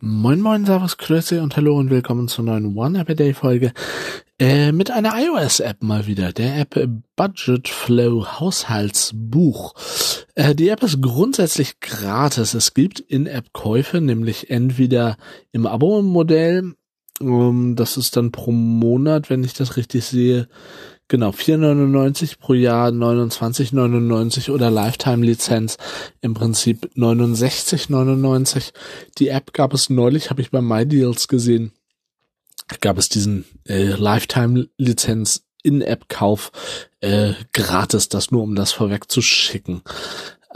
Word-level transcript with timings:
Moin 0.00 0.40
Moin, 0.40 0.66
Servus, 0.66 0.98
Grüße 0.98 1.40
und 1.40 1.56
Hallo 1.56 1.78
und 1.78 1.88
willkommen 1.88 2.26
zur 2.26 2.44
neuen 2.44 2.76
One 2.76 2.98
App 2.98 3.10
a 3.10 3.14
Day 3.14 3.32
Folge 3.32 3.72
äh, 4.40 4.72
mit 4.72 4.90
einer 4.90 5.14
iOS-App 5.16 5.84
mal 5.84 6.06
wieder, 6.08 6.32
der 6.32 6.58
App 6.58 6.88
Budget 7.14 7.68
Flow 7.68 8.26
Haushaltsbuch. 8.26 9.74
Äh, 10.34 10.56
die 10.56 10.68
App 10.68 10.82
ist 10.82 11.00
grundsätzlich 11.00 11.78
gratis. 11.78 12.54
Es 12.54 12.74
gibt 12.74 12.98
In-App-Käufe, 12.98 14.00
nämlich 14.00 14.50
entweder 14.50 15.16
im 15.52 15.64
Abo-Modell, 15.64 16.74
ähm, 17.20 17.76
das 17.76 17.96
ist 17.96 18.16
dann 18.16 18.32
pro 18.32 18.50
Monat, 18.50 19.30
wenn 19.30 19.44
ich 19.44 19.54
das 19.54 19.76
richtig 19.76 20.04
sehe, 20.04 20.48
Genau, 21.08 21.30
4,99 21.30 22.38
pro 22.38 22.54
Jahr, 22.54 22.88
29,99 22.88 24.50
oder 24.50 24.70
Lifetime-Lizenz, 24.70 25.76
im 26.22 26.32
Prinzip 26.32 26.90
69,99. 26.96 28.72
Die 29.18 29.28
App 29.28 29.52
gab 29.52 29.74
es 29.74 29.90
neulich, 29.90 30.30
habe 30.30 30.40
ich 30.40 30.50
bei 30.50 30.62
MyDeals 30.62 31.28
gesehen, 31.28 31.72
gab 32.80 32.96
es 32.96 33.10
diesen 33.10 33.44
äh, 33.68 33.88
Lifetime-Lizenz 33.88 35.44
In-App-Kauf 35.62 36.52
äh, 37.00 37.34
gratis, 37.52 38.08
das 38.08 38.30
nur 38.30 38.42
um 38.42 38.54
das 38.54 38.72
vorwegzuschicken. 38.72 39.82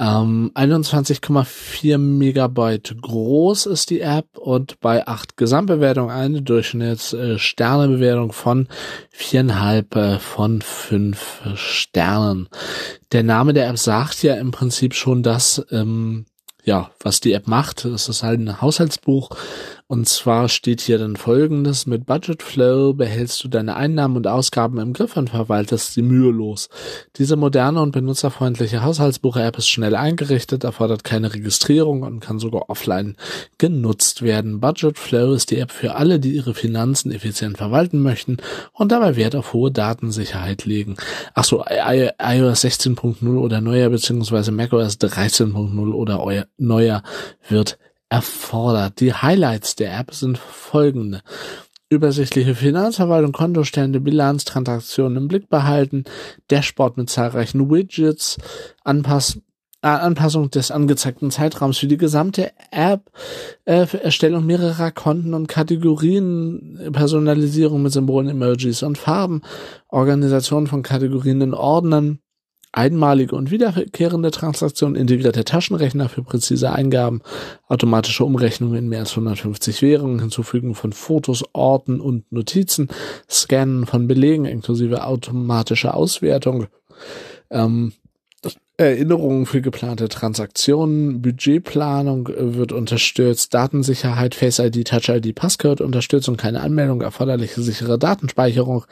Ähm, 0.00 0.52
21,4 0.54 1.98
Megabyte 1.98 2.94
groß 3.02 3.66
ist 3.66 3.90
die 3.90 4.00
App 4.00 4.38
und 4.38 4.78
bei 4.78 5.08
acht 5.08 5.36
Gesamtbewertungen 5.36 6.10
eine 6.10 6.40
Durchschnitts-Sternebewertung 6.40 8.30
von 8.32 8.68
viereinhalb 9.10 9.96
äh, 9.96 10.20
von 10.20 10.62
fünf 10.62 11.42
Sternen. 11.56 12.48
Der 13.10 13.24
Name 13.24 13.52
der 13.54 13.68
App 13.68 13.78
sagt 13.78 14.22
ja 14.22 14.36
im 14.36 14.52
Prinzip 14.52 14.94
schon 14.94 15.24
das, 15.24 15.66
ähm, 15.72 16.26
ja, 16.62 16.90
was 17.00 17.18
die 17.18 17.32
App 17.32 17.48
macht. 17.48 17.84
Es 17.84 18.08
ist 18.08 18.22
halt 18.22 18.38
ein 18.38 18.60
Haushaltsbuch 18.60 19.30
und 19.90 20.06
zwar 20.06 20.50
steht 20.50 20.82
hier 20.82 20.98
dann 20.98 21.16
folgendes, 21.16 21.86
mit 21.86 22.04
Budget 22.04 22.42
Flow 22.42 22.92
behältst 22.92 23.42
du 23.42 23.48
deine 23.48 23.74
Einnahmen 23.74 24.18
und 24.18 24.26
Ausgaben 24.26 24.78
im 24.78 24.92
Griff 24.92 25.16
und 25.16 25.30
verwaltest 25.30 25.94
sie 25.94 26.02
mühelos. 26.02 26.68
Diese 27.16 27.36
moderne 27.36 27.80
und 27.80 27.92
benutzerfreundliche 27.92 28.82
Haushaltsbuch-App 28.82 29.56
ist 29.56 29.70
schnell 29.70 29.96
eingerichtet, 29.96 30.64
erfordert 30.64 31.04
keine 31.04 31.32
Registrierung 31.32 32.02
und 32.02 32.20
kann 32.20 32.38
sogar 32.38 32.68
offline 32.68 33.16
genutzt 33.56 34.20
werden. 34.20 34.60
Budget 34.60 34.98
Flow 34.98 35.32
ist 35.32 35.50
die 35.50 35.58
App 35.58 35.70
für 35.70 35.94
alle, 35.94 36.20
die 36.20 36.32
ihre 36.32 36.52
Finanzen 36.52 37.10
effizient 37.10 37.56
verwalten 37.56 38.02
möchten 38.02 38.36
und 38.74 38.92
dabei 38.92 39.16
Wert 39.16 39.36
auf 39.36 39.54
hohe 39.54 39.70
Datensicherheit 39.70 40.66
legen. 40.66 40.96
Achso, 41.32 41.64
iOS 41.66 42.62
16.0 42.62 43.38
oder 43.38 43.62
neuer 43.62 43.88
beziehungsweise 43.88 44.52
macOS 44.52 44.98
13.0 45.00 45.92
oder 45.94 46.46
neuer 46.58 47.02
wird 47.48 47.78
erfordert. 48.08 49.00
Die 49.00 49.12
Highlights 49.12 49.76
der 49.76 49.98
App 49.98 50.14
sind 50.14 50.38
folgende. 50.38 51.22
Übersichtliche 51.90 52.54
Finanzverwaltung, 52.54 53.32
Kontostände, 53.32 54.00
Bilanz, 54.00 54.44
Transaktionen 54.44 55.16
im 55.16 55.28
Blick 55.28 55.48
behalten, 55.48 56.04
Dashboard 56.48 56.98
mit 56.98 57.08
zahlreichen 57.08 57.70
Widgets, 57.70 58.36
Anpass 58.84 59.38
äh, 59.80 59.86
Anpassung 59.86 60.50
des 60.50 60.70
angezeigten 60.70 61.30
Zeitraums 61.30 61.78
für 61.78 61.86
die 61.86 61.96
gesamte 61.96 62.50
App, 62.72 63.10
äh, 63.64 63.86
Erstellung 64.02 64.44
mehrerer 64.44 64.90
Konten 64.90 65.34
und 65.34 65.46
Kategorien, 65.46 66.90
Personalisierung 66.92 67.82
mit 67.82 67.92
Symbolen, 67.92 68.28
Emojis 68.28 68.82
und 68.82 68.98
Farben, 68.98 69.42
Organisation 69.88 70.66
von 70.66 70.82
Kategorien 70.82 71.40
in 71.40 71.54
Ordnern, 71.54 72.18
einmalige 72.78 73.34
und 73.34 73.50
wiederkehrende 73.50 74.30
Transaktionen, 74.30 74.94
integrierte 74.94 75.44
Taschenrechner 75.44 76.08
für 76.08 76.22
präzise 76.22 76.70
Eingaben, 76.70 77.22
automatische 77.66 78.24
Umrechnungen 78.24 78.78
in 78.78 78.88
mehr 78.88 79.00
als 79.00 79.10
150 79.10 79.82
Währungen, 79.82 80.20
Hinzufügen 80.20 80.76
von 80.76 80.92
Fotos, 80.92 81.44
Orten 81.52 82.00
und 82.00 82.30
Notizen, 82.30 82.88
Scannen 83.28 83.84
von 83.84 84.06
Belegen 84.06 84.44
inklusive 84.44 85.04
automatischer 85.04 85.94
Auswertung, 85.94 86.68
ähm, 87.50 87.92
Erinnerungen 88.80 89.44
für 89.44 89.60
geplante 89.60 90.08
Transaktionen, 90.08 91.20
Budgetplanung 91.20 92.28
wird 92.28 92.70
unterstützt, 92.70 93.52
Datensicherheit, 93.52 94.36
Face 94.36 94.60
ID, 94.60 94.86
Touch 94.86 95.08
ID, 95.08 95.34
Passcode 95.34 95.80
unterstützt 95.80 96.28
und 96.28 96.36
keine 96.36 96.60
Anmeldung, 96.60 97.00
erforderliche 97.00 97.60
sichere 97.60 97.98
Datenspeicherung, 97.98 98.84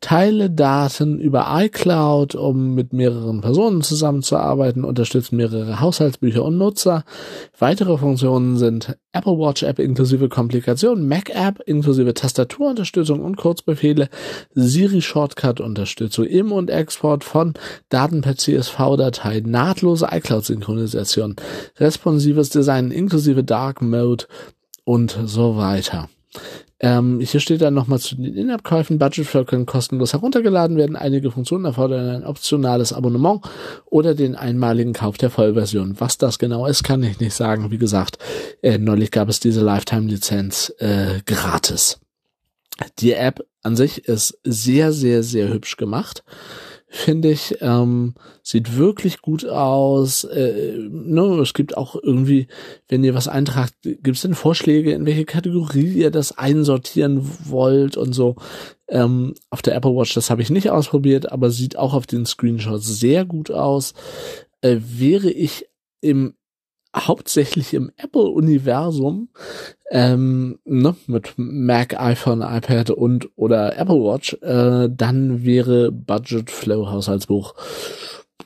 teile 0.00 0.48
Daten 0.48 1.20
über 1.20 1.48
iCloud, 1.50 2.34
um 2.34 2.74
mit 2.74 2.94
mehreren 2.94 3.42
Personen 3.42 3.82
zusammenzuarbeiten, 3.82 4.84
unterstützt 4.84 5.32
mehrere 5.32 5.80
Haushaltsbücher 5.80 6.42
und 6.42 6.56
Nutzer. 6.56 7.04
Weitere 7.58 7.98
Funktionen 7.98 8.56
sind 8.56 8.96
Apple 9.12 9.38
Watch 9.38 9.64
App 9.64 9.78
inklusive 9.78 10.30
Komplikationen, 10.30 11.06
Mac 11.06 11.28
App 11.28 11.60
inklusive 11.66 12.14
Tastaturunterstützung 12.14 13.20
und 13.20 13.36
Kurzbefehle, 13.36 14.08
Siri 14.54 15.02
Shortcut 15.02 15.60
Unterstützung, 15.60 16.24
Im- 16.24 16.52
und 16.52 16.70
Export 16.70 17.22
von 17.22 17.52
Daten 17.90 18.22
per 18.22 18.36
CSV-Datei 18.36 19.25
Datei, 19.26 19.42
nahtlose 19.44 20.08
iCloud-Synchronisation, 20.10 21.36
responsives 21.78 22.50
Design 22.50 22.90
inklusive 22.90 23.44
Dark 23.44 23.82
Mode 23.82 24.26
und 24.84 25.18
so 25.24 25.56
weiter. 25.56 26.08
Ähm, 26.78 27.20
hier 27.20 27.40
steht 27.40 27.62
dann 27.62 27.72
nochmal 27.72 27.98
zu 27.98 28.16
den 28.16 28.36
In-App-Käufen. 28.36 28.98
Budgetflow 28.98 29.44
können 29.44 29.64
kostenlos 29.64 30.12
heruntergeladen 30.12 30.76
werden. 30.76 30.94
Einige 30.94 31.30
Funktionen 31.30 31.64
erfordern 31.64 32.08
ein 32.16 32.24
optionales 32.24 32.92
Abonnement 32.92 33.40
oder 33.86 34.14
den 34.14 34.36
einmaligen 34.36 34.92
Kauf 34.92 35.16
der 35.16 35.30
Vollversion. 35.30 35.96
Was 35.98 36.18
das 36.18 36.38
genau 36.38 36.66
ist, 36.66 36.82
kann 36.82 37.02
ich 37.02 37.18
nicht 37.18 37.34
sagen. 37.34 37.70
Wie 37.70 37.78
gesagt, 37.78 38.18
äh, 38.60 38.76
neulich 38.76 39.10
gab 39.10 39.30
es 39.30 39.40
diese 39.40 39.62
Lifetime-Lizenz 39.62 40.74
äh, 40.78 41.22
gratis. 41.24 41.98
Die 42.98 43.14
App 43.14 43.42
an 43.62 43.74
sich 43.74 44.04
ist 44.06 44.38
sehr, 44.44 44.92
sehr, 44.92 45.22
sehr 45.22 45.48
hübsch 45.48 45.78
gemacht 45.78 46.22
finde 46.96 47.30
ich. 47.30 47.56
Ähm, 47.60 48.14
sieht 48.42 48.76
wirklich 48.76 49.20
gut 49.20 49.46
aus. 49.46 50.24
Äh, 50.24 50.78
ne, 50.90 51.22
es 51.40 51.54
gibt 51.54 51.76
auch 51.76 51.96
irgendwie, 52.00 52.48
wenn 52.88 53.04
ihr 53.04 53.14
was 53.14 53.28
eintragt, 53.28 53.74
gibt 53.82 54.08
es 54.16 54.22
denn 54.22 54.34
Vorschläge, 54.34 54.92
in 54.92 55.06
welche 55.06 55.24
Kategorie 55.24 55.92
ihr 55.92 56.10
das 56.10 56.36
einsortieren 56.36 57.28
wollt 57.44 57.96
und 57.96 58.12
so. 58.12 58.36
Ähm, 58.88 59.34
auf 59.50 59.62
der 59.62 59.74
Apple 59.74 59.92
Watch, 59.96 60.14
das 60.14 60.30
habe 60.30 60.42
ich 60.42 60.50
nicht 60.50 60.70
ausprobiert, 60.70 61.32
aber 61.32 61.50
sieht 61.50 61.76
auch 61.76 61.94
auf 61.94 62.06
den 62.06 62.26
Screenshots 62.26 62.86
sehr 62.98 63.24
gut 63.24 63.50
aus. 63.50 63.94
Äh, 64.60 64.78
wäre 64.80 65.30
ich 65.30 65.68
im 66.00 66.34
hauptsächlich 66.96 67.74
im 67.74 67.92
Apple-Universum, 67.96 69.28
ähm, 69.90 70.58
ne, 70.64 70.96
mit 71.06 71.34
Mac, 71.36 71.98
iPhone, 72.00 72.42
iPad 72.42 72.90
und 72.90 73.28
oder 73.36 73.78
Apple 73.78 73.96
Watch, 73.96 74.34
äh, 74.42 74.88
dann 74.90 75.44
wäre 75.44 75.92
Budget 75.92 76.50
Flow 76.50 76.88
Haushaltsbuch 76.90 77.54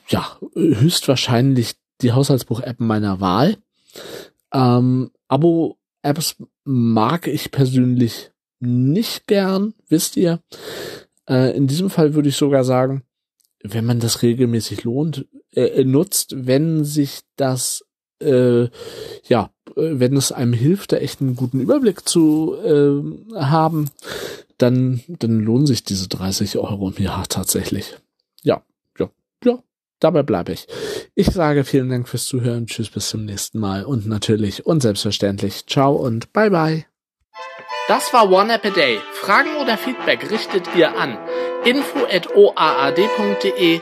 ja 0.07 0.37
höchstwahrscheinlich 0.53 1.73
die 2.01 2.11
Haushaltsbuch-App 2.11 2.79
meiner 2.79 3.19
Wahl. 3.21 3.57
Ähm, 4.53 5.11
Abo-Apps 5.27 6.35
mag 6.63 7.27
ich 7.27 7.51
persönlich 7.51 8.31
nicht 8.59 9.27
gern, 9.27 9.73
wisst 9.87 10.17
ihr. 10.17 10.39
Äh, 11.27 11.55
in 11.55 11.67
diesem 11.67 11.89
Fall 11.89 12.13
würde 12.13 12.29
ich 12.29 12.35
sogar 12.35 12.63
sagen, 12.63 13.03
wenn 13.63 13.85
man 13.85 13.99
das 13.99 14.21
regelmäßig 14.21 14.83
lohnt, 14.83 15.25
äh, 15.53 15.83
nutzt, 15.83 16.47
wenn 16.47 16.83
sich 16.83 17.21
das 17.35 17.85
äh, 18.21 18.69
ja, 19.27 19.49
wenn 19.81 20.15
es 20.15 20.31
einem 20.31 20.53
hilft, 20.53 20.91
da 20.91 20.97
echt 20.97 21.21
einen 21.21 21.35
guten 21.35 21.59
Überblick 21.59 22.07
zu 22.07 22.55
äh, 22.63 23.35
haben, 23.39 23.89
dann, 24.57 25.01
dann 25.07 25.39
lohnen 25.39 25.65
sich 25.65 25.83
diese 25.83 26.07
30 26.07 26.57
Euro 26.57 26.89
im 26.89 27.03
Jahr 27.03 27.27
tatsächlich. 27.27 27.97
Ja, 28.43 28.61
ja, 28.99 29.09
ja, 29.43 29.59
dabei 29.99 30.23
bleibe 30.23 30.51
ich. 30.51 30.67
Ich 31.15 31.27
sage 31.27 31.63
vielen 31.63 31.89
Dank 31.89 32.07
fürs 32.07 32.25
Zuhören, 32.25 32.67
tschüss, 32.67 32.89
bis 32.89 33.09
zum 33.09 33.25
nächsten 33.25 33.59
Mal 33.59 33.85
und 33.85 34.05
natürlich 34.07 34.65
und 34.65 34.81
selbstverständlich 34.81 35.65
ciao 35.65 35.95
und 35.95 36.31
bye 36.33 36.49
bye. 36.51 36.85
Das 37.87 38.13
war 38.13 38.31
One 38.31 38.53
App 38.53 38.65
a 38.65 38.69
Day. 38.69 38.99
Fragen 39.13 39.55
oder 39.61 39.77
Feedback 39.77 40.29
richtet 40.29 40.63
ihr 40.75 40.97
an 40.97 41.17
info 41.65 42.05
at 42.09 42.35
oaad.de 42.35 43.81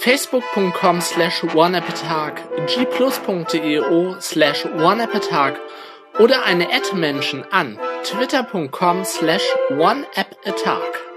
facebook.com 0.00 1.00
slash 1.02 1.42
oneappatag, 1.42 2.40
gplus.eo 2.66 4.18
slash 4.18 4.64
oneappatag 4.64 5.58
oder 6.18 6.44
eine 6.44 6.72
Ad-Menschen 6.72 7.44
an 7.50 7.76
twitter.com 8.04 9.04
slash 9.04 9.44
oneappatag. 9.70 11.09